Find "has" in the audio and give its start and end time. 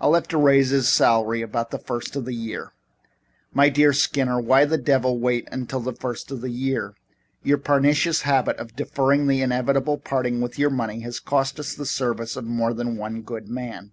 11.00-11.20